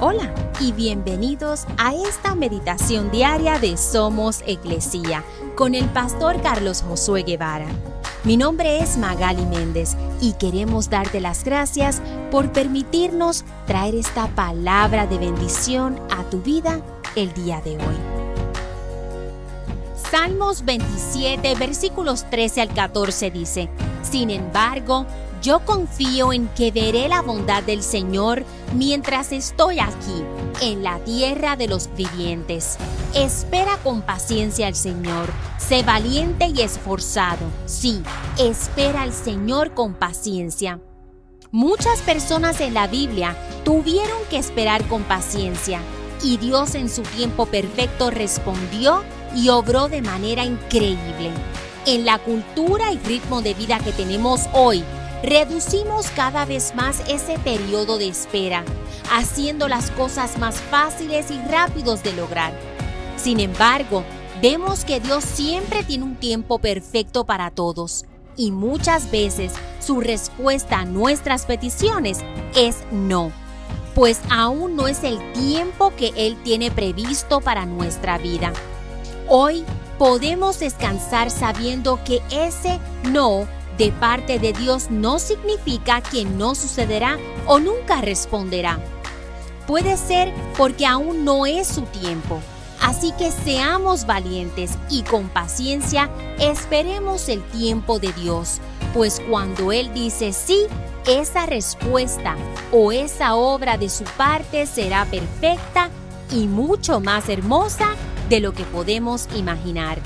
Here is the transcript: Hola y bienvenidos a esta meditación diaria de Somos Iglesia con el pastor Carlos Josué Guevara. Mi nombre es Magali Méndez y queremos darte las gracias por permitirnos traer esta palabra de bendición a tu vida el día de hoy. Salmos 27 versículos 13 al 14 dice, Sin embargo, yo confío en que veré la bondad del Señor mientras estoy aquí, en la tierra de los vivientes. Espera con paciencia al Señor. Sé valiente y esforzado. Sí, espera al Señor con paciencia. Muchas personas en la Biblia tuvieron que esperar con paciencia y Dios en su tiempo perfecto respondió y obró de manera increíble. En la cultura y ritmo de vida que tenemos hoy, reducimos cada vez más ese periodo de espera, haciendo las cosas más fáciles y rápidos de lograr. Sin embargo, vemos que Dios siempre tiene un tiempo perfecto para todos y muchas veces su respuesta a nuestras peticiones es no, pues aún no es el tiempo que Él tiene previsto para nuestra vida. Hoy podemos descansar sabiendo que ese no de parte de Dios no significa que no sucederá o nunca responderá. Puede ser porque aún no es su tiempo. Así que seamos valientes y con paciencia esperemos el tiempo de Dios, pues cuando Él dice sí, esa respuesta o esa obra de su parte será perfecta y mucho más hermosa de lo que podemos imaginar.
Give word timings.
Hola 0.00 0.32
y 0.60 0.70
bienvenidos 0.70 1.66
a 1.76 1.92
esta 1.92 2.36
meditación 2.36 3.10
diaria 3.10 3.58
de 3.58 3.76
Somos 3.76 4.44
Iglesia 4.46 5.24
con 5.56 5.74
el 5.74 5.86
pastor 5.86 6.40
Carlos 6.40 6.82
Josué 6.82 7.24
Guevara. 7.24 7.66
Mi 8.22 8.36
nombre 8.36 8.78
es 8.78 8.96
Magali 8.96 9.44
Méndez 9.44 9.96
y 10.20 10.34
queremos 10.34 10.88
darte 10.88 11.20
las 11.20 11.42
gracias 11.42 12.00
por 12.30 12.52
permitirnos 12.52 13.44
traer 13.66 13.96
esta 13.96 14.28
palabra 14.28 15.08
de 15.08 15.18
bendición 15.18 15.98
a 16.16 16.22
tu 16.30 16.42
vida 16.42 16.80
el 17.16 17.34
día 17.34 17.60
de 17.62 17.72
hoy. 17.72 17.96
Salmos 20.12 20.64
27 20.64 21.56
versículos 21.56 22.24
13 22.30 22.60
al 22.60 22.72
14 22.72 23.32
dice, 23.32 23.68
Sin 24.08 24.30
embargo, 24.30 25.06
yo 25.42 25.60
confío 25.64 26.32
en 26.32 26.48
que 26.48 26.70
veré 26.70 27.08
la 27.08 27.22
bondad 27.22 27.62
del 27.62 27.82
Señor 27.82 28.44
mientras 28.74 29.32
estoy 29.32 29.78
aquí, 29.78 30.24
en 30.60 30.82
la 30.82 30.98
tierra 31.00 31.56
de 31.56 31.68
los 31.68 31.88
vivientes. 31.96 32.76
Espera 33.14 33.76
con 33.82 34.02
paciencia 34.02 34.66
al 34.66 34.74
Señor. 34.74 35.30
Sé 35.58 35.82
valiente 35.82 36.46
y 36.46 36.62
esforzado. 36.62 37.46
Sí, 37.66 38.02
espera 38.38 39.02
al 39.02 39.12
Señor 39.12 39.74
con 39.74 39.94
paciencia. 39.94 40.80
Muchas 41.50 42.00
personas 42.00 42.60
en 42.60 42.74
la 42.74 42.86
Biblia 42.86 43.34
tuvieron 43.64 44.18
que 44.28 44.38
esperar 44.38 44.86
con 44.86 45.02
paciencia 45.04 45.80
y 46.22 46.36
Dios 46.36 46.74
en 46.74 46.90
su 46.90 47.02
tiempo 47.02 47.46
perfecto 47.46 48.10
respondió 48.10 49.02
y 49.34 49.48
obró 49.48 49.88
de 49.88 50.02
manera 50.02 50.44
increíble. 50.44 51.30
En 51.86 52.04
la 52.04 52.18
cultura 52.18 52.92
y 52.92 52.98
ritmo 52.98 53.40
de 53.40 53.54
vida 53.54 53.78
que 53.78 53.92
tenemos 53.92 54.42
hoy, 54.52 54.84
reducimos 55.22 56.10
cada 56.10 56.44
vez 56.44 56.74
más 56.74 57.00
ese 57.08 57.38
periodo 57.38 57.98
de 57.98 58.08
espera, 58.08 58.64
haciendo 59.12 59.68
las 59.68 59.90
cosas 59.90 60.38
más 60.38 60.56
fáciles 60.56 61.30
y 61.30 61.38
rápidos 61.50 62.02
de 62.02 62.12
lograr. 62.12 62.52
Sin 63.16 63.40
embargo, 63.40 64.04
vemos 64.40 64.84
que 64.84 65.00
Dios 65.00 65.24
siempre 65.24 65.82
tiene 65.82 66.04
un 66.04 66.16
tiempo 66.16 66.58
perfecto 66.58 67.24
para 67.24 67.50
todos 67.50 68.04
y 68.36 68.52
muchas 68.52 69.10
veces 69.10 69.52
su 69.80 70.00
respuesta 70.00 70.80
a 70.80 70.84
nuestras 70.84 71.46
peticiones 71.46 72.20
es 72.54 72.76
no, 72.92 73.32
pues 73.94 74.20
aún 74.30 74.76
no 74.76 74.86
es 74.86 75.02
el 75.02 75.18
tiempo 75.32 75.92
que 75.96 76.12
Él 76.16 76.36
tiene 76.44 76.70
previsto 76.70 77.40
para 77.40 77.66
nuestra 77.66 78.18
vida. 78.18 78.52
Hoy 79.28 79.64
podemos 79.98 80.60
descansar 80.60 81.30
sabiendo 81.30 81.98
que 82.04 82.22
ese 82.30 82.78
no 83.10 83.48
de 83.78 83.92
parte 83.92 84.38
de 84.40 84.52
Dios 84.52 84.90
no 84.90 85.18
significa 85.20 86.00
que 86.00 86.24
no 86.24 86.54
sucederá 86.54 87.16
o 87.46 87.60
nunca 87.60 88.00
responderá. 88.00 88.78
Puede 89.66 89.96
ser 89.96 90.32
porque 90.56 90.84
aún 90.84 91.24
no 91.24 91.46
es 91.46 91.68
su 91.68 91.82
tiempo. 91.82 92.40
Así 92.80 93.12
que 93.12 93.30
seamos 93.30 94.06
valientes 94.06 94.72
y 94.88 95.02
con 95.02 95.28
paciencia 95.28 96.10
esperemos 96.38 97.28
el 97.28 97.42
tiempo 97.42 97.98
de 97.98 98.12
Dios, 98.12 98.58
pues 98.94 99.20
cuando 99.28 99.72
Él 99.72 99.92
dice 99.92 100.32
sí, 100.32 100.66
esa 101.06 101.46
respuesta 101.46 102.36
o 102.72 102.92
esa 102.92 103.34
obra 103.34 103.78
de 103.78 103.88
su 103.88 104.04
parte 104.04 104.66
será 104.66 105.04
perfecta 105.06 105.90
y 106.30 106.46
mucho 106.46 107.00
más 107.00 107.28
hermosa 107.28 107.94
de 108.28 108.40
lo 108.40 108.52
que 108.52 108.64
podemos 108.64 109.28
imaginar. 109.34 109.98